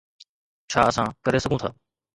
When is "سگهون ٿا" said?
1.43-1.69